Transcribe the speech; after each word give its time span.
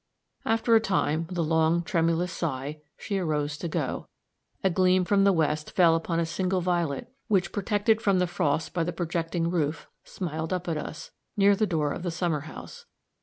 After 0.45 0.75
a 0.75 0.79
time, 0.79 1.27
with 1.29 1.37
a 1.37 1.43
long, 1.43 1.83
tremulous 1.83 2.31
sigh, 2.31 2.81
she 2.97 3.19
arose 3.19 3.55
to 3.59 3.67
go. 3.67 4.07
A 4.63 4.71
gleam 4.71 5.05
from 5.05 5.25
the 5.25 5.31
west 5.31 5.69
fell 5.69 5.95
upon 5.95 6.19
a 6.19 6.25
single 6.25 6.59
violet 6.59 7.13
which, 7.27 7.51
protected 7.51 8.01
from 8.01 8.17
the 8.17 8.25
frost 8.25 8.73
by 8.73 8.83
the 8.83 8.93
projecting 8.93 9.51
roof, 9.51 9.87
smiled 10.03 10.53
up 10.53 10.67
at 10.67 10.75
us, 10.75 11.11
near 11.37 11.55
the 11.55 11.67
door 11.67 11.91
of 11.91 12.01
the 12.01 12.09
summer 12.09 12.39
house. 12.49 12.87